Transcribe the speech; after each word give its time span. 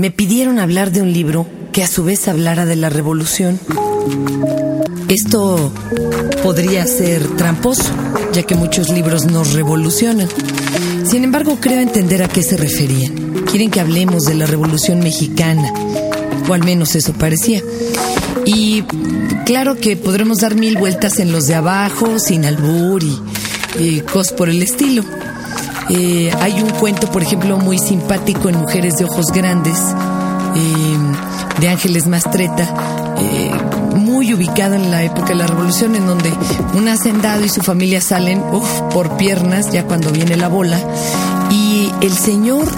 me 0.00 0.10
pidieron 0.10 0.58
hablar 0.58 0.92
de 0.92 1.02
un 1.02 1.12
libro 1.12 1.46
que 1.72 1.82
a 1.82 1.86
su 1.86 2.04
vez 2.04 2.26
hablara 2.26 2.64
de 2.64 2.74
la 2.74 2.88
revolución. 2.88 3.60
Esto 5.08 5.70
podría 6.42 6.86
ser 6.86 7.22
tramposo, 7.36 7.84
ya 8.32 8.42
que 8.44 8.54
muchos 8.54 8.88
libros 8.88 9.26
nos 9.26 9.52
revolucionan. 9.52 10.26
Sin 11.04 11.22
embargo, 11.22 11.58
creo 11.60 11.80
entender 11.80 12.22
a 12.22 12.28
qué 12.28 12.42
se 12.42 12.56
referían. 12.56 13.44
Quieren 13.44 13.70
que 13.70 13.78
hablemos 13.78 14.24
de 14.24 14.36
la 14.36 14.46
revolución 14.46 15.00
mexicana, 15.00 15.70
o 16.48 16.54
al 16.54 16.64
menos 16.64 16.94
eso 16.94 17.12
parecía. 17.12 17.62
Y 18.46 18.84
claro 19.44 19.76
que 19.76 19.96
podremos 19.96 20.38
dar 20.38 20.54
mil 20.54 20.78
vueltas 20.78 21.18
en 21.18 21.30
los 21.30 21.46
de 21.46 21.56
abajo, 21.56 22.18
sin 22.18 22.46
albur 22.46 23.02
y, 23.78 24.00
cosas 24.00 24.32
por 24.32 24.48
el 24.48 24.62
estilo. 24.62 25.04
Eh, 25.92 26.32
hay 26.40 26.62
un 26.62 26.70
cuento, 26.70 27.10
por 27.10 27.20
ejemplo, 27.20 27.58
muy 27.58 27.76
simpático 27.76 28.48
en 28.48 28.58
Mujeres 28.58 28.96
de 28.96 29.06
Ojos 29.06 29.26
Grandes, 29.34 29.76
eh, 30.54 30.96
de 31.58 31.68
Ángeles 31.68 32.06
Mastreta, 32.06 33.16
eh, 33.18 33.50
muy 33.96 34.32
ubicado 34.32 34.74
en 34.74 34.92
la 34.92 35.02
época 35.02 35.30
de 35.30 35.34
la 35.34 35.48
Revolución, 35.48 35.96
en 35.96 36.06
donde 36.06 36.32
un 36.74 36.86
hacendado 36.88 37.44
y 37.44 37.48
su 37.48 37.60
familia 37.60 38.00
salen 38.00 38.40
por 38.92 39.16
piernas, 39.16 39.72
ya 39.72 39.84
cuando 39.84 40.12
viene 40.12 40.36
la 40.36 40.46
bola, 40.46 40.78
y 41.50 41.90
el 42.02 42.12
señor 42.12 42.68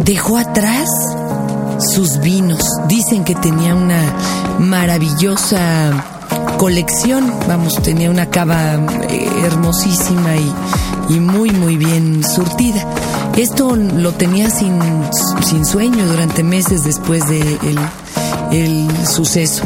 dejó 0.00 0.38
atrás 0.38 0.88
sus 1.94 2.18
vinos. 2.18 2.64
Dicen 2.88 3.24
que 3.24 3.36
tenía 3.36 3.76
una 3.76 4.02
maravillosa 4.58 6.17
colección, 6.58 7.32
vamos, 7.46 7.80
tenía 7.82 8.10
una 8.10 8.26
cava 8.26 8.74
eh, 9.08 9.28
hermosísima 9.44 10.30
y, 11.08 11.20
muy, 11.20 11.50
muy 11.50 11.76
bien 11.76 12.22
surtida. 12.22 12.84
Esto 13.36 13.76
lo 13.76 14.12
tenía 14.12 14.50
sin, 14.50 14.78
sin 15.42 15.64
sueño 15.64 16.04
durante 16.06 16.42
meses 16.42 16.84
después 16.84 17.26
del 17.28 17.58
de 17.60 17.88
el, 18.50 19.06
suceso. 19.06 19.62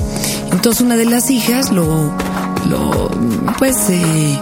Entonces 0.52 0.82
una 0.82 0.96
de 0.96 1.06
las 1.06 1.30
hijas 1.30 1.72
lo, 1.72 2.12
lo 2.68 3.10
pues 3.58 3.88
eh, 3.88 4.38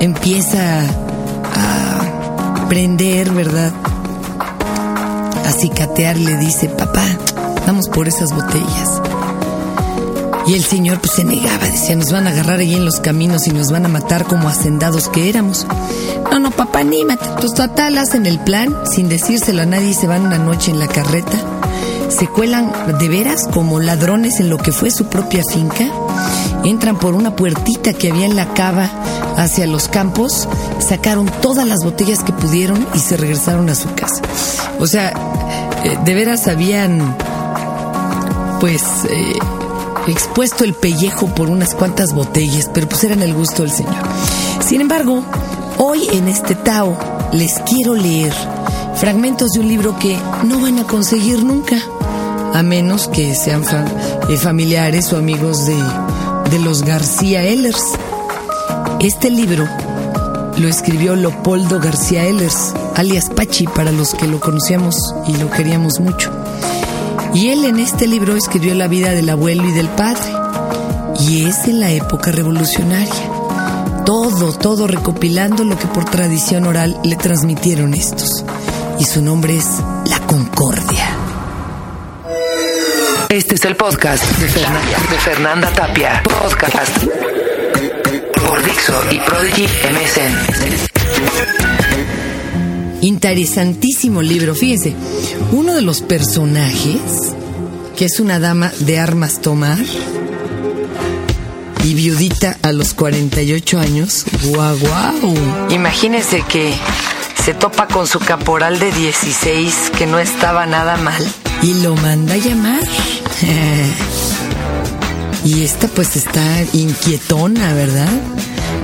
empieza 0.00 0.80
a 1.54 2.68
prender, 2.68 3.30
¿verdad? 3.30 3.72
A 5.46 5.52
cicatear, 5.52 6.16
le 6.16 6.36
dice, 6.38 6.68
papá, 6.70 7.04
vamos 7.66 7.88
por 7.88 8.08
esas 8.08 8.34
botellas. 8.34 9.11
Y 10.46 10.54
el 10.54 10.64
señor 10.64 11.00
pues 11.00 11.12
se 11.14 11.24
negaba, 11.24 11.66
decía, 11.66 11.94
nos 11.94 12.10
van 12.10 12.26
a 12.26 12.30
agarrar 12.30 12.58
ahí 12.58 12.74
en 12.74 12.84
los 12.84 12.98
caminos 12.98 13.46
y 13.46 13.50
nos 13.50 13.70
van 13.70 13.86
a 13.86 13.88
matar 13.88 14.24
como 14.24 14.48
hacendados 14.48 15.08
que 15.08 15.28
éramos. 15.28 15.66
No, 16.30 16.38
no, 16.40 16.50
papá, 16.50 16.80
anímate. 16.80 17.24
Pues 17.38 17.54
total, 17.54 17.96
hacen 17.98 18.26
el 18.26 18.40
plan, 18.40 18.74
sin 18.90 19.08
decírselo 19.08 19.62
a 19.62 19.66
nadie, 19.66 19.94
se 19.94 20.08
van 20.08 20.26
una 20.26 20.38
noche 20.38 20.72
en 20.72 20.80
la 20.80 20.88
carreta, 20.88 21.38
se 22.08 22.26
cuelan 22.26 22.72
de 22.98 23.08
veras 23.08 23.46
como 23.52 23.78
ladrones 23.78 24.40
en 24.40 24.50
lo 24.50 24.58
que 24.58 24.72
fue 24.72 24.90
su 24.90 25.06
propia 25.06 25.44
finca, 25.44 25.84
entran 26.64 26.98
por 26.98 27.14
una 27.14 27.36
puertita 27.36 27.92
que 27.92 28.10
había 28.10 28.26
en 28.26 28.34
la 28.34 28.52
cava 28.52 28.90
hacia 29.36 29.66
los 29.66 29.86
campos, 29.86 30.48
sacaron 30.80 31.30
todas 31.40 31.66
las 31.66 31.84
botellas 31.84 32.24
que 32.24 32.32
pudieron 32.32 32.84
y 32.94 32.98
se 32.98 33.16
regresaron 33.16 33.70
a 33.70 33.76
su 33.76 33.94
casa. 33.94 34.20
O 34.80 34.88
sea, 34.88 35.12
eh, 35.84 35.98
de 36.04 36.14
veras 36.14 36.48
habían, 36.48 37.16
pues... 38.60 38.82
Eh, 39.08 39.38
expuesto 40.08 40.64
el 40.64 40.74
pellejo 40.74 41.26
por 41.34 41.48
unas 41.48 41.74
cuantas 41.74 42.12
botellas, 42.12 42.70
pero 42.72 42.88
pues 42.88 43.04
eran 43.04 43.22
el 43.22 43.34
gusto 43.34 43.62
del 43.62 43.70
Señor. 43.70 43.94
Sin 44.60 44.80
embargo, 44.80 45.24
hoy 45.78 46.08
en 46.12 46.28
este 46.28 46.54
Tao 46.54 46.96
les 47.32 47.58
quiero 47.60 47.94
leer 47.94 48.32
fragmentos 48.96 49.52
de 49.52 49.60
un 49.60 49.68
libro 49.68 49.98
que 49.98 50.18
no 50.44 50.60
van 50.60 50.78
a 50.78 50.86
conseguir 50.86 51.44
nunca, 51.44 51.76
a 52.54 52.62
menos 52.62 53.08
que 53.08 53.34
sean 53.34 53.64
eh, 54.28 54.36
familiares 54.36 55.12
o 55.12 55.16
amigos 55.16 55.66
de, 55.66 55.76
de 56.50 56.58
los 56.58 56.82
García 56.82 57.42
Ellers. 57.44 57.92
Este 59.00 59.30
libro 59.30 59.66
lo 60.56 60.68
escribió 60.68 61.16
Leopoldo 61.16 61.80
García 61.80 62.24
Ellers, 62.24 62.74
alias 62.94 63.30
Pachi, 63.30 63.66
para 63.66 63.90
los 63.92 64.14
que 64.14 64.26
lo 64.26 64.38
conocíamos 64.40 64.96
y 65.26 65.36
lo 65.36 65.50
queríamos 65.50 65.98
mucho. 66.00 66.41
Y 67.34 67.48
él 67.48 67.64
en 67.64 67.78
este 67.78 68.06
libro 68.06 68.36
escribió 68.36 68.74
la 68.74 68.88
vida 68.88 69.12
del 69.12 69.30
abuelo 69.30 69.66
y 69.66 69.72
del 69.72 69.88
padre. 69.88 70.32
Y 71.20 71.46
es 71.46 71.66
en 71.66 71.80
la 71.80 71.90
época 71.90 72.30
revolucionaria. 72.30 73.30
Todo, 74.04 74.52
todo 74.52 74.86
recopilando 74.86 75.64
lo 75.64 75.78
que 75.78 75.86
por 75.86 76.04
tradición 76.04 76.66
oral 76.66 76.98
le 77.04 77.16
transmitieron 77.16 77.94
estos. 77.94 78.44
Y 78.98 79.04
su 79.04 79.22
nombre 79.22 79.56
es 79.56 79.66
La 80.06 80.18
Concordia. 80.26 81.16
Este 83.30 83.54
es 83.54 83.64
el 83.64 83.76
podcast 83.76 84.24
de 84.38 84.48
Fernanda, 84.48 84.98
de 85.10 85.18
Fernanda 85.18 85.72
Tapia. 85.72 86.22
Podcast 86.24 86.98
por 88.46 88.62
Dixo 88.62 89.00
y 89.10 89.18
Prodigy 89.20 89.66
MSN. 89.90 90.92
Interesantísimo 93.02 94.22
libro, 94.22 94.54
fíjense. 94.54 94.94
Uno 95.50 95.74
de 95.74 95.82
los 95.82 96.02
personajes, 96.02 97.00
que 97.96 98.04
es 98.04 98.20
una 98.20 98.38
dama 98.38 98.72
de 98.78 99.00
armas 99.00 99.40
tomar 99.40 99.78
y 101.84 101.94
viudita 101.94 102.56
a 102.62 102.70
los 102.70 102.94
48 102.94 103.80
años, 103.80 104.24
guau, 104.44 104.78
guau. 104.78 105.34
Imagínense 105.70 106.44
que 106.48 106.72
se 107.44 107.54
topa 107.54 107.88
con 107.88 108.06
su 108.06 108.20
caporal 108.20 108.78
de 108.78 108.92
16, 108.92 109.90
que 109.98 110.06
no 110.06 110.20
estaba 110.20 110.64
nada 110.66 110.96
mal, 110.96 111.26
y 111.60 111.74
lo 111.82 111.96
manda 111.96 112.34
a 112.34 112.38
llamar. 112.38 112.82
y 115.44 115.64
esta 115.64 115.88
pues 115.88 116.14
está 116.14 116.40
inquietona, 116.72 117.74
¿verdad? 117.74 118.12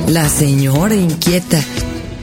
La 0.08 0.28
señora 0.28 0.96
inquieta. 0.96 1.62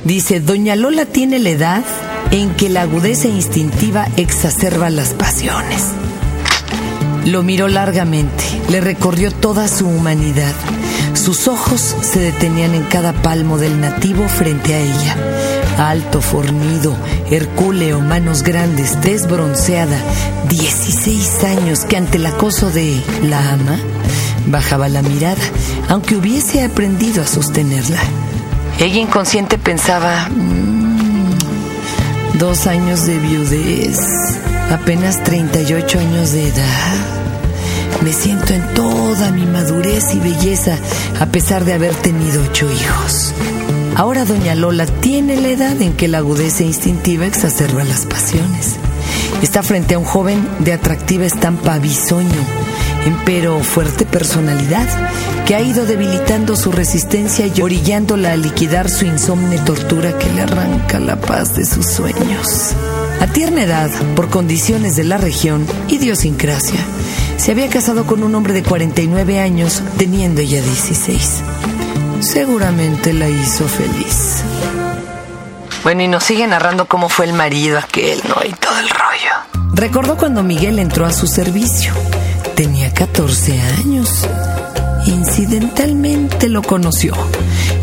Dice, 0.06 0.40
Doña 0.40 0.76
Lola 0.76 1.08
tiene 1.08 1.40
la 1.40 1.50
edad 1.50 1.84
en 2.30 2.52
que 2.52 2.70
la 2.70 2.84
agudeza 2.84 3.28
instintiva 3.28 4.08
exacerba 4.18 4.92
las 4.92 5.16
pasiones. 5.16 5.84
Lo 7.26 7.42
miró 7.42 7.68
largamente, 7.68 8.44
le 8.70 8.82
recorrió 8.82 9.32
toda 9.32 9.68
su 9.68 9.88
humanidad. 9.88 10.54
Sus 11.16 11.48
ojos 11.48 11.96
se 12.02 12.20
detenían 12.20 12.76
en 12.76 12.84
cada 12.84 13.14
palmo 13.14 13.58
del 13.58 13.82
nativo 13.82 14.28
frente 14.28 14.76
a 14.76 14.80
ella. 14.80 15.18
Alto, 15.80 16.22
fornido, 16.22 16.96
hercúleo, 17.32 18.00
manos 18.00 18.44
grandes, 18.44 19.02
tez 19.02 19.28
bronceada, 19.28 19.98
16 20.50 21.44
años 21.46 21.80
que 21.86 21.98
ante 21.98 22.18
el 22.18 22.28
acoso 22.28 22.70
de 22.70 23.02
la 23.24 23.54
ama 23.54 23.80
bajaba 24.46 24.88
la 24.88 25.02
mirada, 25.02 25.42
aunque 25.90 26.16
hubiese 26.16 26.64
aprendido 26.64 27.24
a 27.24 27.28
sostenerla. 27.28 28.02
Ella 28.78 29.00
inconsciente 29.00 29.58
pensaba, 29.58 30.28
mm, 30.30 32.38
dos 32.38 32.68
años 32.68 33.06
de 33.06 33.18
viudez, 33.20 33.98
apenas 34.70 35.24
38 35.24 36.00
años 36.00 36.34
de 36.34 36.50
edad. 36.50 36.98
Me 38.04 38.12
siento 38.12 38.54
en 38.54 38.74
toda 38.74 39.32
mi 39.32 39.46
madurez 39.46 40.14
y 40.14 40.20
belleza 40.20 40.78
a 41.22 41.26
pesar 41.28 41.64
de 41.64 41.74
haber 41.74 41.96
tenido 41.96 42.44
ocho 42.44 42.70
hijos. 42.70 43.34
Ahora 43.96 44.26
doña 44.26 44.56
Lola 44.56 44.86
tiene 44.86 45.40
la 45.40 45.48
edad 45.48 45.82
en 45.82 45.94
que 45.94 46.10
la 46.10 46.18
agudeza 46.18 46.64
instintiva 46.64 47.26
exacerba 47.26 47.86
las 47.86 48.06
pasiones. 48.06 48.76
Está 49.42 49.64
frente 49.64 49.96
a 49.96 50.00
un 50.00 50.06
joven 50.06 50.46
de 50.60 50.74
atractiva 50.74 51.26
estampa 51.26 51.78
bisoño, 51.78 52.44
empero 53.06 53.58
fuerte 53.62 54.06
personalidad, 54.06 54.86
que 55.46 55.56
ha 55.56 55.62
ido 55.62 55.86
debilitando 55.86 56.56
su 56.56 56.72
resistencia 56.72 57.46
y 57.46 57.62
orillándola 57.62 58.32
a 58.32 58.36
liquidar 58.36 58.90
su 58.90 59.06
insomne 59.06 59.60
tortura 59.60 60.18
que 60.18 60.32
le 60.32 60.42
arranca 60.42 61.00
la 61.00 61.18
paz 61.18 61.56
de 61.56 61.66
sus 61.66 61.86
sueños. 61.86 62.74
A 63.22 63.28
tierna 63.28 63.64
edad, 63.64 63.92
por 64.16 64.30
condiciones 64.30 64.96
de 64.96 65.04
la 65.04 65.18
región, 65.18 65.68
idiosincrasia, 65.88 66.80
se 67.38 67.52
había 67.52 67.70
casado 67.70 68.08
con 68.08 68.24
un 68.24 68.34
hombre 68.34 68.54
de 68.54 68.64
49 68.64 69.40
años, 69.40 69.84
teniendo 69.98 70.42
ya 70.42 70.62
16. 70.62 71.42
Seguramente 72.22 73.14
la 73.14 73.30
hizo 73.30 73.68
feliz. 73.68 74.44
Bueno, 75.84 76.02
y 76.02 76.08
nos 76.08 76.24
sigue 76.24 76.48
narrando 76.48 76.88
cómo 76.88 77.08
fue 77.08 77.26
el 77.26 77.34
marido 77.34 77.78
aquel, 77.78 78.20
¿no? 78.28 78.36
Y 78.44 78.52
todo 78.54 78.80
el 78.80 78.90
rollo. 78.90 79.72
Recordó 79.74 80.18
cuando 80.18 80.42
Miguel 80.42 80.80
entró 80.80 81.06
a 81.06 81.14
su 81.14 81.28
servicio. 81.28 81.94
Tenía 82.56 82.92
14 82.94 83.62
años. 83.62 84.28
Incidentalmente 85.06 86.50
lo 86.50 86.62
conoció. 86.62 87.14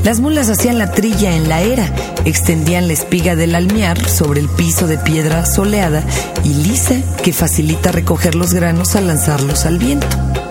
Las 0.04 0.20
mulas 0.20 0.48
hacían 0.48 0.78
la 0.78 0.90
trilla 0.90 1.36
en 1.36 1.48
la 1.48 1.62
era, 1.62 1.88
extendían 2.24 2.88
la 2.88 2.92
espiga 2.92 3.36
del 3.36 3.54
almiar 3.54 4.08
sobre 4.08 4.40
el 4.40 4.48
piso 4.48 4.86
de 4.86 4.98
piedra 4.98 5.46
soleada 5.46 6.02
y 6.44 6.54
lisa 6.54 6.96
que 7.22 7.32
facilita 7.32 7.92
recoger 7.92 8.34
los 8.34 8.52
granos 8.52 8.96
al 8.96 9.06
lanzarlos 9.06 9.64
al 9.64 9.78
viento. 9.78 10.06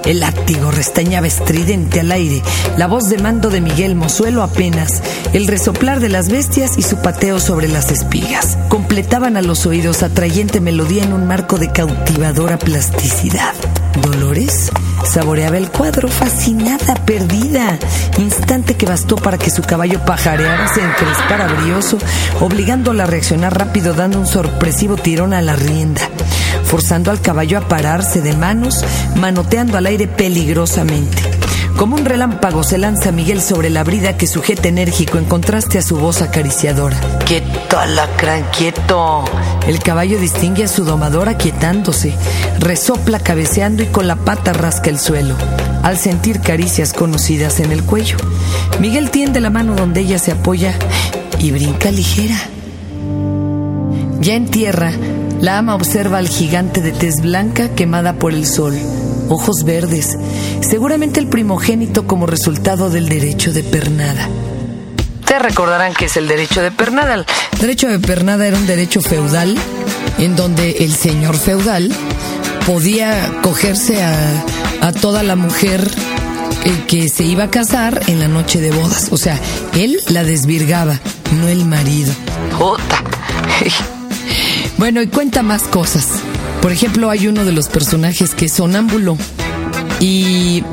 El 0.06 0.22
látigo 0.22 0.72
restañaba 0.72 1.28
estridente 1.28 2.00
al 2.00 2.12
aire, 2.12 2.42
la 2.78 2.88
voz 2.88 3.10
de 3.10 3.20
mando 3.20 3.50
de 3.50 3.62
Miguel 3.62 3.96
Mozuelo 3.96 4.42
apenas, 4.42 5.04
el 5.34 5.48
resoplar 5.48 6.00
de 6.00 6.10
las 6.10 6.30
bestias 6.30 6.78
y 6.78 6.82
su 6.82 6.98
pateo 6.98 7.40
sobre 7.40 7.68
las 7.68 7.92
espigas 7.92 8.58
cupletaban 8.70 9.38
a 9.38 9.42
los 9.42 9.66
oídos 9.66 10.02
atrayente 10.02 10.60
melodía 10.60 11.04
en 11.04 11.14
un 11.14 11.28
marco 11.28 11.58
de 11.58 11.72
cautivadora 11.72 12.58
plasticidad. 12.58 13.54
Dolores 14.00 14.72
saboreaba 15.06 15.58
el 15.58 15.70
cuadro, 15.70 16.08
fascinada, 16.08 16.96
perdida, 17.06 17.78
instante 18.18 18.76
que 18.76 18.86
bastó 18.86 19.16
para 19.16 19.38
que 19.38 19.50
su 19.50 19.62
caballo 19.62 20.00
pajareara, 20.06 20.68
se 20.68 20.82
encrespara 20.82 21.48
brioso, 21.48 21.98
obligándola 22.40 23.04
a 23.04 23.08
reaccionar 23.08 23.58
rápido, 23.58 23.94
dando 23.94 24.20
un 24.20 24.28
sorpresivo 24.28 24.96
tirón 24.96 25.34
a 25.34 25.42
la 25.42 25.56
rienda, 25.56 26.02
forzando 26.64 27.12
al 27.12 27.22
caballo 27.22 27.58
a 27.58 27.68
pararse 27.68 28.22
de 28.22 28.34
manos, 28.34 28.86
manoteando 29.16 29.78
al 29.78 29.88
aire 29.88 30.08
peligrosamente. 30.08 31.41
Como 31.78 31.96
un 31.96 32.06
relámpago 32.06 32.64
se 32.64 32.78
lanza 32.78 33.12
Miguel 33.12 33.42
sobre 33.42 33.70
la 33.70 33.84
brida 33.84 34.16
que 34.16 34.28
sujeta 34.28 34.68
enérgico 34.68 35.18
en 35.18 35.26
contraste 35.26 35.78
a 35.78 35.82
su 35.82 35.98
voz 35.98 36.22
acariciadora. 36.22 37.00
Quieto, 37.26 37.80
alacrán, 37.80 38.46
quieto. 38.56 39.26
El 39.68 39.80
caballo 39.80 40.20
distingue 40.20 40.66
a 40.66 40.68
su 40.68 40.84
domador 40.84 41.30
aquietándose, 41.30 42.14
resopla 42.60 43.20
cabeceando 43.20 43.82
y 43.84 43.88
con 43.88 44.08
la 44.08 44.16
pata 44.16 44.54
rasca 44.54 44.90
el 44.90 45.00
suelo, 45.00 45.36
al 45.82 45.98
sentir 45.98 46.42
caricias 46.42 46.94
conocidas 46.94 47.60
en 47.60 47.72
el 47.72 47.84
cuello. 47.84 48.18
Miguel 48.80 49.10
tiende 49.10 49.40
la 49.40 49.50
mano 49.50 49.76
donde 49.76 50.02
ella 50.02 50.20
se 50.20 50.32
apoya 50.32 50.78
y 51.40 51.52
brinca 51.52 51.90
ligera. 51.90 52.38
Ya 54.20 54.36
en 54.36 54.48
tierra, 54.50 54.92
la 55.40 55.58
ama 55.58 55.74
observa 55.74 56.20
al 56.20 56.28
gigante 56.28 56.82
de 56.82 56.92
tez 56.92 57.22
blanca 57.22 57.70
quemada 57.70 58.14
por 58.14 58.34
el 58.34 58.46
sol 58.46 58.78
ojos 59.32 59.64
verdes, 59.64 60.18
seguramente 60.62 61.20
el 61.20 61.28
primogénito 61.28 62.06
como 62.06 62.26
resultado 62.26 62.90
del 62.90 63.10
derecho 63.10 63.52
de 63.54 63.64
pernada. 63.64 64.30
Te 65.26 65.40
recordarán 65.40 65.94
que 65.94 66.06
es 66.06 66.18
el 66.18 66.28
derecho 66.28 66.62
de 66.62 66.72
pernada. 66.72 67.16
El 67.16 67.26
derecho 67.60 67.88
de 67.88 68.00
pernada 68.00 68.46
era 68.46 68.58
un 68.58 68.68
derecho 68.68 69.02
feudal 69.02 69.56
en 70.18 70.36
donde 70.36 70.72
el 70.80 70.94
señor 70.94 71.38
feudal 71.38 71.92
podía 72.66 73.40
cogerse 73.42 74.04
a, 74.04 74.44
a 74.82 74.92
toda 74.92 75.24
la 75.24 75.36
mujer 75.36 75.90
eh, 76.66 76.84
que 76.88 77.10
se 77.10 77.24
iba 77.24 77.46
a 77.46 77.50
casar 77.52 78.02
en 78.08 78.20
la 78.20 78.28
noche 78.28 78.60
de 78.60 78.72
bodas. 78.72 79.10
O 79.12 79.18
sea, 79.18 79.40
él 79.74 80.00
la 80.10 80.24
desvirgaba, 80.24 81.00
no 81.40 81.48
el 81.48 81.66
marido. 81.66 82.14
Puta. 82.60 83.04
bueno, 84.78 85.02
y 85.02 85.08
cuenta 85.08 85.42
más 85.44 85.64
cosas. 85.64 86.08
Por 86.62 86.72
ejemplo, 86.72 87.10
hay 87.10 87.28
uno 87.28 87.44
de 87.44 87.52
los 87.52 87.70
personajes 87.70 88.36
que 88.36 88.46
es 88.46 88.54
sonámbulo 88.54 89.18
y 90.00 90.64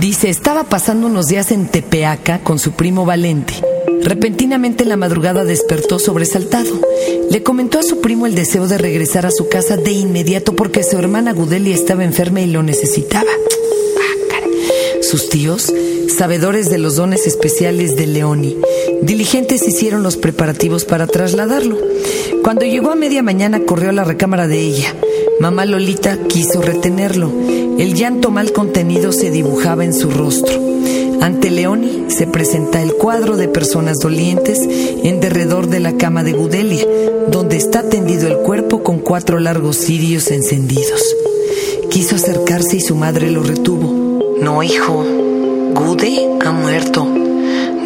dice, 0.00 0.28
estaba 0.28 0.64
pasando 0.64 1.08
unos 1.08 1.26
días 1.26 1.50
en 1.50 1.66
Tepeaca 1.66 2.38
con 2.38 2.58
su 2.58 2.72
primo 2.72 3.04
Valente. 3.04 3.54
Repentinamente 4.02 4.84
en 4.84 4.88
la 4.88 4.96
madrugada 4.96 5.44
despertó 5.44 5.98
sobresaltado. 5.98 6.80
Le 7.30 7.42
comentó 7.42 7.80
a 7.80 7.82
su 7.82 8.00
primo 8.00 8.26
el 8.26 8.36
deseo 8.36 8.68
de 8.68 8.78
regresar 8.78 9.26
a 9.26 9.32
su 9.32 9.48
casa 9.48 9.76
de 9.76 9.90
inmediato 9.90 10.54
porque 10.54 10.84
su 10.84 10.96
hermana 10.96 11.32
Gudelia 11.32 11.74
estaba 11.74 12.04
enferma 12.04 12.40
y 12.40 12.46
lo 12.46 12.62
necesitaba. 12.62 13.30
Sus 15.02 15.28
tíos, 15.28 15.72
sabedores 16.16 16.70
de 16.70 16.78
los 16.78 16.94
dones 16.96 17.26
especiales 17.26 17.96
de 17.96 18.06
Leoni, 18.06 18.56
diligentes 19.02 19.66
hicieron 19.66 20.02
los 20.02 20.16
preparativos 20.16 20.84
para 20.84 21.06
trasladarlo. 21.06 21.78
Cuando 22.42 22.64
llegó 22.64 22.90
a 22.90 22.96
media 22.96 23.22
mañana 23.22 23.60
corrió 23.60 23.90
a 23.90 23.92
la 23.92 24.04
recámara 24.04 24.46
de 24.46 24.60
ella. 24.60 24.94
Mamá 25.40 25.64
Lolita 25.64 26.18
quiso 26.28 26.62
retenerlo. 26.62 27.30
El 27.78 27.94
llanto 27.94 28.30
mal 28.30 28.52
contenido 28.52 29.12
se 29.12 29.30
dibujaba 29.30 29.84
en 29.84 29.92
su 29.92 30.10
rostro. 30.10 30.60
Ante 31.20 31.50
Leoni 31.50 32.04
se 32.08 32.26
presenta 32.26 32.82
el 32.82 32.94
cuadro 32.94 33.36
de 33.36 33.48
personas 33.48 33.98
dolientes 33.98 34.60
en 34.60 35.20
derredor 35.20 35.68
de 35.68 35.80
la 35.80 35.96
cama 35.96 36.22
de 36.22 36.32
Gudelia, 36.32 36.86
donde 37.28 37.56
está 37.56 37.88
tendido 37.88 38.28
el 38.28 38.38
cuerpo 38.38 38.82
con 38.82 38.98
cuatro 39.00 39.38
largos 39.40 39.76
cirios 39.76 40.30
encendidos. 40.30 41.02
Quiso 41.90 42.16
acercarse 42.16 42.76
y 42.76 42.80
su 42.80 42.94
madre 42.94 43.30
lo 43.30 43.42
retuvo. 43.42 44.36
No, 44.40 44.62
hijo, 44.62 45.04
Gude 45.74 46.28
ha 46.44 46.52
muerto. 46.52 47.25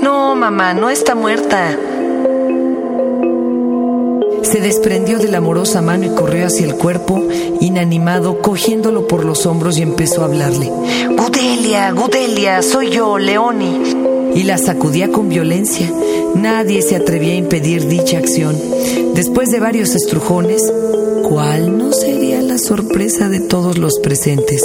No, 0.03 0.35
mamá, 0.35 0.75
no 0.75 0.91
está 0.91 1.15
muerta 1.15 1.77
se 4.51 4.61
desprendió 4.61 5.21
de 5.21 5.29
la 5.29 5.39
amorosa 5.39 5.81
mano 5.81 6.07
y 6.07 6.09
corrió 6.09 6.47
hacia 6.47 6.67
el 6.67 6.75
cuerpo, 6.75 7.23
inanimado, 7.61 8.43
cogiéndolo 8.43 9.07
por 9.07 9.25
los 9.25 9.47
hombros 9.47 9.79
y 9.79 9.83
empezó 9.83 10.23
a 10.23 10.25
hablarle. 10.25 10.73
Gudelia, 11.17 11.93
Gudelia, 11.93 12.61
soy 12.61 12.91
yo, 12.91 13.17
Leoni. 13.17 13.81
Y 14.35 14.43
la 14.43 14.59
sacudía 14.59 15.13
con 15.13 15.29
violencia. 15.29 15.93
Nadie 16.35 16.83
se 16.83 16.97
atrevía 16.97 17.35
a 17.35 17.37
impedir 17.37 17.87
dicha 17.87 18.19
acción. 18.19 18.57
Después 19.15 19.51
de 19.51 19.61
varios 19.61 19.95
estrujones, 19.95 20.63
¿cuál 21.29 21.79
no 21.79 21.93
sería 21.93 22.43
la 22.43 22.59
sorpresa 22.59 23.29
de 23.29 23.39
todos 23.39 23.79
los 23.79 24.01
presentes? 24.01 24.65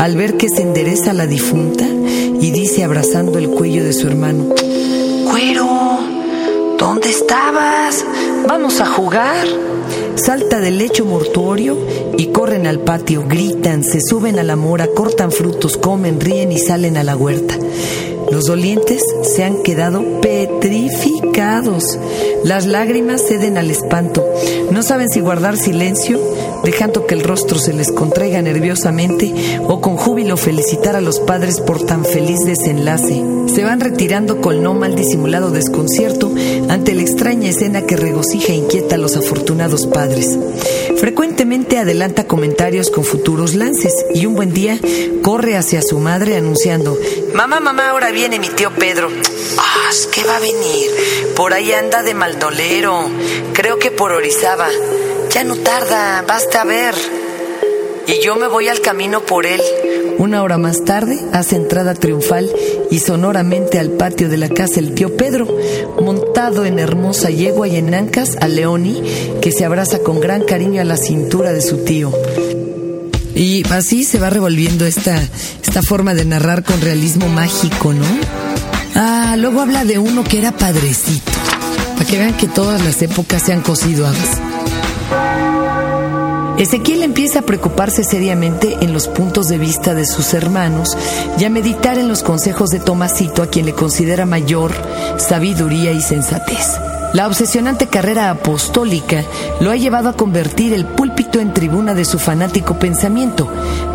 Al 0.00 0.16
ver 0.16 0.36
que 0.36 0.48
se 0.48 0.62
endereza 0.62 1.12
la 1.12 1.28
difunta 1.28 1.86
y 2.42 2.50
dice 2.50 2.82
abrazando 2.82 3.38
el 3.38 3.48
cuello 3.50 3.84
de 3.84 3.92
su 3.92 4.08
hermano, 4.08 4.48
Cuero, 5.30 6.00
¿dónde 6.76 7.08
estabas? 7.08 8.04
¿Vamos 8.48 8.80
a 8.80 8.86
jugar? 8.86 9.46
Salta 10.16 10.60
del 10.60 10.76
lecho 10.76 11.04
mortuorio 11.04 11.78
y 12.18 12.26
corren 12.26 12.66
al 12.66 12.80
patio, 12.80 13.24
gritan, 13.28 13.84
se 13.84 14.00
suben 14.00 14.40
a 14.40 14.42
la 14.42 14.56
mora, 14.56 14.88
cortan 14.88 15.30
frutos, 15.30 15.76
comen, 15.76 16.20
ríen 16.20 16.50
y 16.50 16.58
salen 16.58 16.96
a 16.96 17.04
la 17.04 17.16
huerta. 17.16 17.56
Los 18.32 18.46
dolientes 18.46 19.02
se 19.22 19.44
han 19.44 19.62
quedado 19.62 20.02
petrificados. 20.20 21.98
Las 22.44 22.66
lágrimas 22.66 23.22
ceden 23.22 23.56
al 23.56 23.70
espanto. 23.70 24.26
No 24.70 24.82
saben 24.82 25.10
si 25.10 25.20
guardar 25.20 25.56
silencio, 25.56 26.18
dejando 26.64 27.06
que 27.06 27.14
el 27.14 27.22
rostro 27.22 27.58
se 27.58 27.72
les 27.72 27.90
contraiga 27.92 28.42
nerviosamente, 28.42 29.58
o 29.66 29.80
con 29.80 29.96
júbilo 29.96 30.36
felicitar 30.36 30.96
a 30.96 31.00
los 31.00 31.20
padres 31.20 31.60
por 31.60 31.84
tan 31.84 32.04
feliz 32.04 32.40
desenlace. 32.44 33.22
Se 33.46 33.64
van 33.64 33.80
retirando 33.80 34.40
con 34.40 34.62
no 34.62 34.74
mal 34.74 34.94
disimulado 34.94 35.50
desconcierto 35.50 36.32
ante 36.68 36.94
la 36.94 37.02
extraña 37.02 37.50
escena 37.50 37.82
que 37.82 37.96
regocija 37.96 38.52
e 38.52 38.56
inquieta 38.56 38.94
a 38.94 38.98
los 38.98 39.16
afortunados 39.16 39.86
padres. 39.86 40.38
Frecuentemente 40.98 41.78
adelanta 41.78 42.24
comentarios 42.24 42.90
con 42.90 43.04
futuros 43.04 43.54
lances 43.54 43.94
y 44.14 44.26
un 44.26 44.34
buen 44.34 44.52
día 44.52 44.78
corre 45.22 45.56
hacia 45.56 45.82
su 45.82 45.98
madre 45.98 46.36
anunciando, 46.36 46.96
Mamá, 47.34 47.60
mamá, 47.60 47.90
ahora 47.90 48.10
viene 48.10 48.38
mi 48.38 48.48
tío 48.48 48.70
Pedro. 48.72 49.08
Ah, 49.58 49.90
¿qué 50.12 50.22
va 50.24 50.36
a 50.36 50.40
venir? 50.40 50.90
Por 51.34 51.54
ahí 51.54 51.72
anda 51.72 52.02
de 52.02 52.14
maldolero. 52.14 53.08
Creo 53.54 53.78
que 53.78 53.90
por 53.90 54.12
Orizaba. 54.12 54.68
Ya 55.32 55.44
no 55.44 55.56
tarda, 55.56 56.22
basta 56.28 56.62
ver. 56.64 56.94
Y 58.06 58.22
yo 58.22 58.36
me 58.36 58.48
voy 58.48 58.68
al 58.68 58.82
camino 58.82 59.22
por 59.22 59.46
él. 59.46 59.62
Una 60.18 60.42
hora 60.42 60.58
más 60.58 60.84
tarde 60.84 61.18
hace 61.32 61.56
entrada 61.56 61.94
triunfal 61.94 62.50
y 62.90 62.98
sonoramente 62.98 63.78
al 63.78 63.92
patio 63.92 64.28
de 64.28 64.36
la 64.36 64.50
casa 64.50 64.78
el 64.78 64.92
tío 64.92 65.16
Pedro, 65.16 65.48
montado 66.02 66.66
en 66.66 66.78
hermosa 66.78 67.30
yegua 67.30 67.66
y 67.66 67.76
en 67.76 67.94
ancas 67.94 68.36
a 68.42 68.48
Leoni, 68.48 69.02
que 69.40 69.52
se 69.52 69.64
abraza 69.64 70.00
con 70.00 70.20
gran 70.20 70.42
cariño 70.44 70.82
a 70.82 70.84
la 70.84 70.98
cintura 70.98 71.54
de 71.54 71.62
su 71.62 71.78
tío. 71.78 72.12
Y 73.34 73.62
así 73.72 74.04
se 74.04 74.18
va 74.18 74.28
revolviendo 74.28 74.84
esta, 74.84 75.18
esta 75.62 75.82
forma 75.82 76.12
de 76.12 76.26
narrar 76.26 76.62
con 76.62 76.78
realismo 76.82 77.28
mágico, 77.28 77.94
¿no? 77.94 78.04
Ah, 78.94 79.36
luego 79.38 79.62
habla 79.62 79.86
de 79.86 79.98
uno 79.98 80.24
que 80.24 80.40
era 80.40 80.52
padrecito, 80.52 81.32
para 81.94 82.04
que 82.04 82.18
vean 82.18 82.36
que 82.36 82.48
todas 82.48 82.84
las 82.84 83.00
épocas 83.00 83.42
se 83.42 83.54
han 83.54 83.62
cosido 83.62 84.06
habas. 84.06 84.51
Ezequiel 86.58 87.02
empieza 87.02 87.40
a 87.40 87.42
preocuparse 87.42 88.04
seriamente 88.04 88.76
en 88.80 88.92
los 88.92 89.08
puntos 89.08 89.48
de 89.48 89.58
vista 89.58 89.94
de 89.94 90.06
sus 90.06 90.32
hermanos 90.32 90.96
y 91.36 91.44
a 91.44 91.50
meditar 91.50 91.98
en 91.98 92.06
los 92.06 92.22
consejos 92.22 92.70
de 92.70 92.78
Tomasito, 92.78 93.42
a 93.42 93.48
quien 93.48 93.66
le 93.66 93.72
considera 93.72 94.26
mayor 94.26 94.72
sabiduría 95.18 95.90
y 95.90 96.00
sensatez. 96.00 96.78
La 97.12 97.26
obsesionante 97.26 97.88
carrera 97.88 98.30
apostólica 98.30 99.22
lo 99.60 99.70
ha 99.70 99.76
llevado 99.76 100.08
a 100.08 100.14
convertir 100.14 100.72
el 100.72 100.86
púlpito 100.86 101.40
en 101.40 101.52
tribuna 101.52 101.94
de 101.94 102.06
su 102.06 102.18
fanático 102.18 102.78
pensamiento. 102.78 103.48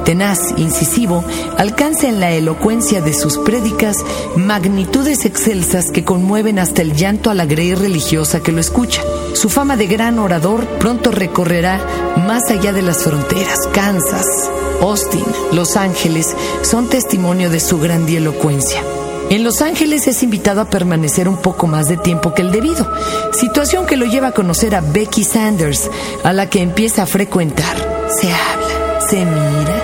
Tenaz, 0.06 0.40
incisivo, 0.58 1.24
alcanza 1.58 2.08
en 2.08 2.20
la 2.20 2.32
elocuencia 2.32 3.02
de 3.02 3.14
sus 3.14 3.40
prédicas 3.40 3.98
magnitudes 4.36 5.26
excelsas 5.26 5.90
que 5.90 6.06
conmueven 6.06 6.60
hasta 6.60 6.84
el 6.84 6.94
llanto 6.94 7.32
a 7.32 7.34
la 7.34 7.46
grey 7.46 7.74
religiosa 7.74 8.42
que 8.42 8.52
lo 8.52 8.62
escucha. 8.62 9.02
Su 9.34 9.50
fama 9.50 9.78
de 9.78 9.88
gran 9.88 10.20
orador 10.20 10.66
pronto 10.80 11.12
recorrerá 11.12 11.80
más 12.28 12.50
allá 12.52 12.72
de 12.72 12.84
las 12.84 13.04
fronteras. 13.04 13.68
Kansas, 13.74 14.28
Austin, 14.82 15.26
Los 15.52 15.76
Ángeles 15.76 16.36
son 16.62 16.88
testimonio 16.88 17.50
de 17.50 17.60
su 17.60 17.80
grandielocuencia. 17.80 18.82
En 19.30 19.44
Los 19.44 19.62
Ángeles 19.62 20.08
es 20.08 20.24
invitado 20.24 20.62
a 20.62 20.70
permanecer 20.70 21.28
un 21.28 21.36
poco 21.38 21.68
más 21.68 21.90
de 21.90 21.98
tiempo 21.98 22.34
que 22.34 22.42
el 22.42 22.52
debido, 22.52 22.90
situación 23.34 23.86
que 23.86 23.98
lo 23.98 24.06
lleva 24.06 24.28
a 24.28 24.32
conocer 24.32 24.74
a 24.74 24.80
Becky 24.80 25.26
Sanders, 25.26 25.90
a 26.24 26.32
la 26.32 26.50
que 26.50 26.62
empieza 26.62 27.04
a 27.04 27.08
frecuentar. 27.08 27.76
Se 28.10 28.32
habla, 28.32 29.02
se 29.06 29.26
mira, 29.26 29.84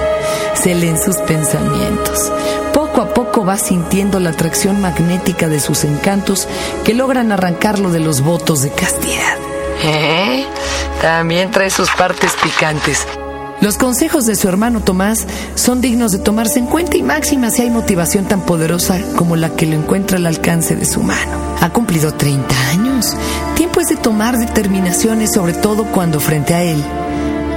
se 0.54 0.74
leen 0.74 0.98
sus 0.98 1.18
pensamientos. 1.18 2.32
Poco 2.74 3.02
a 3.02 3.14
poco 3.14 3.46
va 3.46 3.58
sintiendo 3.58 4.22
la 4.22 4.30
atracción 4.30 4.80
magnética 4.80 5.50
de 5.50 5.60
sus 5.60 5.84
encantos 5.84 6.48
que 6.86 6.94
logran 6.94 7.34
arrancarlo 7.34 7.92
de 7.92 8.00
los 8.00 8.22
votos 8.22 8.62
de 8.62 8.70
castidad. 8.72 9.38
¿Eh? 9.84 10.46
También 11.02 11.52
trae 11.52 11.70
sus 11.70 11.90
partes 11.92 12.32
picantes. 12.42 13.06
Los 13.64 13.78
consejos 13.78 14.26
de 14.26 14.36
su 14.36 14.50
hermano 14.50 14.82
Tomás 14.82 15.26
son 15.56 15.80
dignos 15.80 16.12
de 16.12 16.20
tomarse 16.20 16.60
en 16.60 16.66
cuenta 16.66 16.98
y 16.98 17.02
máxima 17.02 17.50
si 17.50 17.62
hay 17.62 17.70
motivación 17.70 18.26
tan 18.26 18.42
poderosa 18.42 19.00
como 19.16 19.38
la 19.38 19.56
que 19.56 19.66
lo 19.66 19.78
encuentra 19.78 20.18
al 20.18 20.26
alcance 20.26 20.76
de 20.76 20.84
su 20.84 21.02
mano. 21.02 21.56
Ha 21.62 21.70
cumplido 21.70 22.14
30 22.14 22.70
años. 22.72 23.16
Tiempo 23.56 23.80
es 23.80 23.88
de 23.88 23.96
tomar 23.96 24.38
determinaciones, 24.38 25.32
sobre 25.32 25.54
todo 25.54 25.86
cuando 25.86 26.20
frente 26.20 26.54
a 26.54 26.62
él 26.62 26.84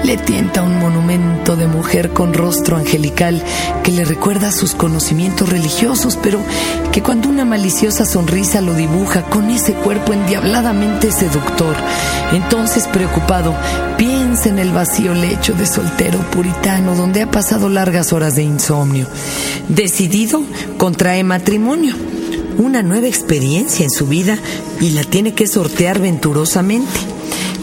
le 0.04 0.16
tienta 0.16 0.62
un 0.62 0.78
monumento 0.78 1.56
de 1.56 1.66
mujer 1.66 2.12
con 2.12 2.32
rostro 2.32 2.76
angelical 2.76 3.42
que 3.82 3.90
le 3.90 4.04
recuerda 4.04 4.52
sus 4.52 4.76
conocimientos 4.76 5.48
religiosos, 5.48 6.16
pero 6.22 6.38
que 6.92 7.02
cuando 7.02 7.28
una 7.28 7.44
maliciosa 7.44 8.04
sonrisa 8.04 8.60
lo 8.60 8.74
dibuja 8.74 9.22
con 9.22 9.50
ese 9.50 9.72
cuerpo 9.72 10.12
endiabladamente 10.12 11.10
seductor, 11.10 11.74
entonces 12.32 12.86
preocupado 12.86 13.56
piensa 13.96 14.25
en 14.44 14.58
el 14.58 14.72
vacío 14.72 15.14
lecho 15.14 15.54
de 15.54 15.64
soltero 15.64 16.18
puritano 16.30 16.94
donde 16.94 17.22
ha 17.22 17.30
pasado 17.30 17.70
largas 17.70 18.12
horas 18.12 18.36
de 18.36 18.42
insomnio. 18.42 19.06
Decidido, 19.68 20.42
contrae 20.76 21.24
matrimonio 21.24 21.94
una 22.58 22.82
nueva 22.82 23.06
experiencia 23.06 23.84
en 23.84 23.90
su 23.90 24.06
vida 24.06 24.38
y 24.80 24.90
la 24.90 25.04
tiene 25.04 25.34
que 25.34 25.46
sortear 25.46 26.00
venturosamente. 26.00 27.00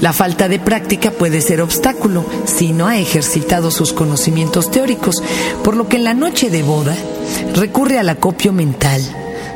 La 0.01 0.13
falta 0.13 0.47
de 0.47 0.59
práctica 0.59 1.11
puede 1.11 1.41
ser 1.41 1.61
obstáculo 1.61 2.25
si 2.45 2.73
no 2.73 2.87
ha 2.87 2.97
ejercitado 2.97 3.71
sus 3.71 3.93
conocimientos 3.93 4.71
teóricos, 4.71 5.21
por 5.63 5.75
lo 5.75 5.87
que 5.87 5.97
en 5.97 6.03
la 6.03 6.13
noche 6.13 6.49
de 6.49 6.63
boda 6.63 6.95
recurre 7.55 7.99
al 7.99 8.09
acopio 8.09 8.51
mental. 8.51 9.01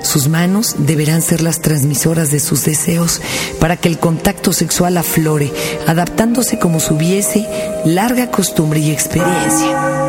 Sus 0.08 0.30
manos 0.30 0.76
deberán 0.78 1.22
ser 1.22 1.42
las 1.42 1.60
transmisoras 1.60 2.32
de 2.32 2.40
sus 2.40 2.64
deseos 2.64 3.22
para 3.60 3.76
que 3.76 3.90
el 3.90 4.00
contacto 4.00 4.54
sexual 4.54 4.96
aflore, 4.96 5.52
adaptándose 5.86 6.60
como 6.60 6.80
si 6.80 6.94
hubiese 6.94 7.46
larga 7.84 8.32
costumbre 8.32 8.80
y 8.80 8.92
experiencia. 8.92 10.07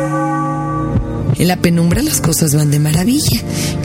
En 1.39 1.47
la 1.47 1.55
penumbra 1.55 2.01
las 2.01 2.19
cosas 2.19 2.53
van 2.53 2.69
de 2.69 2.79
maravilla, 2.79 3.41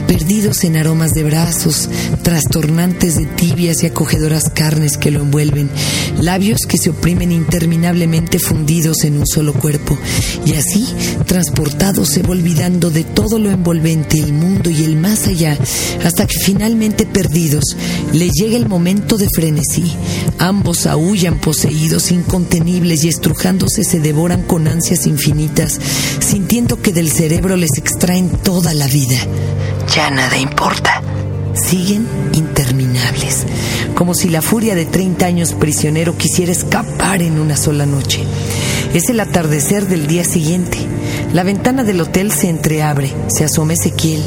perdidos 0.07 0.65
en 0.65 0.75
aromas 0.75 1.13
de 1.13 1.23
brazos, 1.23 1.87
trastornantes 2.21 3.15
de 3.15 3.25
tibias 3.25 3.81
y 3.81 3.85
acogedoras 3.85 4.49
carnes 4.49 4.97
que 4.97 5.09
lo 5.09 5.21
envuelven, 5.21 5.69
labios 6.19 6.65
que 6.67 6.77
se 6.77 6.89
oprimen 6.89 7.31
interminablemente 7.31 8.39
fundidos 8.39 9.05
en 9.05 9.19
un 9.19 9.25
solo 9.25 9.53
cuerpo, 9.53 9.97
y 10.45 10.55
así, 10.55 10.85
transportados, 11.27 12.09
se 12.09 12.23
va 12.23 12.31
olvidando 12.31 12.91
de 12.91 13.05
todo 13.05 13.39
lo 13.39 13.49
envolvente, 13.49 14.19
el 14.19 14.33
mundo 14.33 14.69
y 14.69 14.83
el 14.83 14.97
más 14.97 15.25
allá, 15.27 15.57
hasta 16.03 16.27
que 16.27 16.37
finalmente 16.37 17.05
perdidos, 17.05 17.63
le 18.11 18.29
llega 18.31 18.57
el 18.57 18.67
momento 18.67 19.17
de 19.17 19.29
frenesí. 19.33 19.93
Ambos 20.39 20.85
aullan 20.85 21.39
poseídos, 21.39 22.11
incontenibles 22.11 23.05
y 23.05 23.07
estrujándose 23.07 23.85
se 23.85 24.01
devoran 24.01 24.41
con 24.41 24.67
ansias 24.67 25.07
infinitas, 25.07 25.79
sintiendo 26.19 26.81
que 26.81 26.91
del 26.91 27.09
cerebro 27.09 27.44
les 27.53 27.77
extraen 27.77 28.29
toda 28.29 28.73
la 28.73 28.87
vida. 28.87 29.17
Ya 29.95 30.09
nada 30.09 30.35
importa. 30.37 31.03
Siguen 31.53 32.07
interminables, 32.33 33.45
como 33.93 34.15
si 34.15 34.29
la 34.29 34.41
furia 34.41 34.73
de 34.73 34.85
30 34.85 35.25
años 35.25 35.53
prisionero 35.53 36.17
quisiera 36.17 36.51
escapar 36.51 37.21
en 37.21 37.39
una 37.39 37.55
sola 37.55 37.85
noche. 37.85 38.23
Es 38.95 39.09
el 39.09 39.19
atardecer 39.19 39.87
del 39.87 40.07
día 40.07 40.23
siguiente. 40.23 40.79
La 41.35 41.43
ventana 41.43 41.83
del 41.83 41.99
hotel 41.99 42.31
se 42.31 42.47
entreabre, 42.47 43.13
se 43.27 43.43
asoma 43.43 43.73
Ezequiel. 43.73 44.23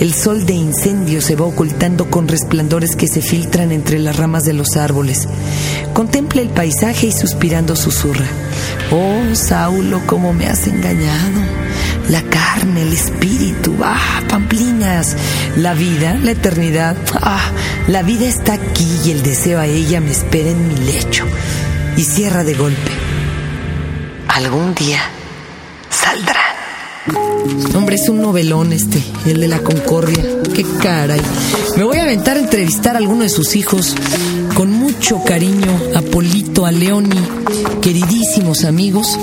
El 0.00 0.14
sol 0.14 0.46
de 0.46 0.54
incendio 0.54 1.20
se 1.20 1.36
va 1.36 1.44
ocultando 1.44 2.08
con 2.08 2.28
resplandores 2.28 2.96
que 2.96 3.08
se 3.08 3.20
filtran 3.20 3.72
entre 3.72 3.98
las 3.98 4.16
ramas 4.16 4.46
de 4.46 4.54
los 4.54 4.74
árboles. 4.78 5.28
Contempla 5.92 6.40
el 6.40 6.48
paisaje 6.48 7.08
y 7.08 7.12
suspirando 7.12 7.76
susurra. 7.76 8.24
Oh, 8.90 9.34
Saulo, 9.34 10.00
cómo 10.06 10.32
me 10.32 10.46
has 10.46 10.66
engañado 10.66 11.42
la 12.08 12.22
carne, 12.22 12.84
el 12.84 12.92
espíritu, 12.94 13.76
ah, 13.84 14.22
pamplinas, 14.26 15.14
la 15.58 15.74
vida, 15.74 16.14
la 16.14 16.30
eternidad, 16.30 16.96
ah, 17.20 17.50
la 17.86 18.02
vida 18.02 18.24
está 18.24 18.54
aquí 18.54 18.88
y 19.04 19.10
el 19.10 19.22
deseo 19.22 19.60
a 19.60 19.66
ella 19.66 20.00
me 20.00 20.10
espera 20.10 20.48
en 20.48 20.68
mi 20.68 20.76
lecho. 20.86 21.26
Y 21.98 22.02
cierra 22.02 22.44
de 22.44 22.54
golpe. 22.54 22.92
Algún 24.28 24.74
día. 24.74 25.15
Hombre, 27.74 27.96
es 27.96 28.08
un 28.08 28.22
novelón 28.22 28.72
este, 28.72 29.02
el 29.26 29.40
de 29.40 29.48
la 29.48 29.58
Concordia. 29.60 30.22
Qué 30.54 30.64
caray. 30.82 31.20
Me 31.76 31.84
voy 31.84 31.98
a 31.98 32.04
aventar 32.04 32.36
a 32.36 32.40
entrevistar 32.40 32.94
a 32.94 32.98
alguno 32.98 33.22
de 33.22 33.28
sus 33.28 33.56
hijos 33.56 33.94
con 34.54 34.70
mucho 34.70 35.22
cariño 35.24 35.80
a 35.94 36.00
Polito, 36.00 36.66
a 36.66 36.72
Leoni, 36.72 37.20
queridísimos 37.82 38.64
amigos. 38.64 39.18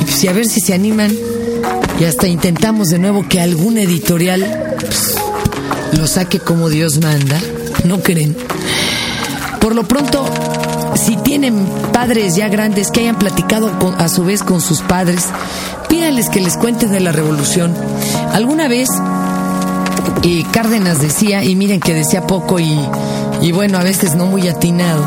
Y 0.00 0.04
pues, 0.04 0.24
a 0.28 0.32
ver 0.32 0.46
si 0.46 0.60
se 0.60 0.74
animan 0.74 1.12
y 1.98 2.04
hasta 2.04 2.26
intentamos 2.26 2.88
de 2.88 2.98
nuevo 2.98 3.26
que 3.28 3.40
algún 3.40 3.78
editorial 3.78 4.74
pues, 4.78 5.14
lo 5.98 6.06
saque 6.06 6.38
como 6.38 6.68
Dios 6.68 7.00
manda. 7.00 7.40
¿No 7.84 8.00
creen? 8.00 8.36
Por 9.60 9.74
lo 9.74 9.88
pronto, 9.88 10.26
si 10.94 11.16
tienen 11.16 11.66
padres 11.92 12.36
ya 12.36 12.48
grandes 12.48 12.90
que 12.90 13.00
hayan 13.00 13.18
platicado 13.18 13.70
a 13.98 14.08
su 14.08 14.24
vez 14.24 14.42
con 14.42 14.60
sus 14.60 14.80
padres, 14.80 15.28
pídanles 16.04 16.28
que 16.28 16.42
les 16.42 16.58
cuenten 16.58 16.92
de 16.92 17.00
la 17.00 17.12
revolución. 17.12 17.74
Alguna 18.34 18.68
vez 18.68 18.90
Cárdenas 20.52 21.00
decía, 21.00 21.42
y 21.42 21.56
miren 21.56 21.80
que 21.80 21.94
decía 21.94 22.26
poco 22.26 22.60
y, 22.60 22.78
y 23.40 23.52
bueno, 23.52 23.78
a 23.78 23.82
veces 23.82 24.14
no 24.14 24.26
muy 24.26 24.46
atinado, 24.46 25.02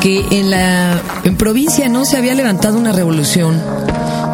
que 0.00 0.26
en 0.32 0.50
la 0.50 1.00
en 1.22 1.36
provincia 1.36 1.88
no 1.88 2.04
se 2.04 2.16
había 2.16 2.34
levantado 2.34 2.76
una 2.76 2.90
revolución 2.90 3.62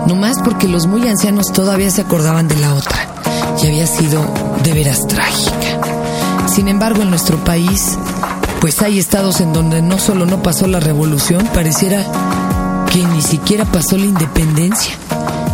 no 0.06 0.16
más 0.16 0.38
porque 0.42 0.66
los 0.66 0.86
muy 0.86 1.06
ancianos 1.06 1.52
todavía 1.52 1.90
se 1.90 2.00
acordaban 2.00 2.48
de 2.48 2.56
la 2.56 2.74
otra 2.74 2.96
y 3.62 3.66
había 3.66 3.86
sido 3.86 4.24
de 4.64 4.72
veras 4.72 5.06
trágica. 5.08 6.48
Sin 6.48 6.68
embargo, 6.68 7.02
en 7.02 7.10
nuestro 7.10 7.36
país, 7.44 7.98
pues 8.62 8.80
hay 8.80 8.98
estados 8.98 9.42
en 9.42 9.52
donde 9.52 9.82
no 9.82 9.98
solo 9.98 10.24
no 10.24 10.42
pasó 10.42 10.66
la 10.66 10.80
revolución, 10.80 11.46
pareciera 11.52 12.02
que 12.90 13.04
ni 13.04 13.20
siquiera 13.20 13.66
pasó 13.66 13.98
la 13.98 14.06
independencia 14.06 14.99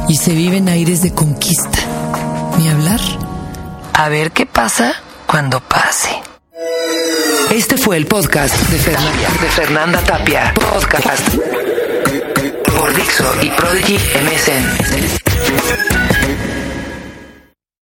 y 0.09 0.17
se 0.17 0.33
viven 0.33 0.69
aires 0.69 1.03
de 1.03 1.13
conquista. 1.13 1.79
Ni 2.59 2.69
hablar. 2.69 3.01
A 3.93 4.09
ver 4.09 4.33
qué 4.33 4.47
pasa 4.47 4.95
cuando 5.27 5.61
pase. 5.61 6.11
Este 7.51 7.77
fue 7.77 7.97
el 7.97 8.07
podcast 8.07 8.55
de 8.71 8.79
Fernanda, 8.79 9.29
de 9.41 9.49
Fernanda 9.49 10.01
Tapia. 10.03 10.55
Podcast 10.55 11.29
por 12.77 12.95
Dixo 12.95 13.25
y 13.43 13.51
Prodigy 13.51 13.95
MSN. 13.95 15.17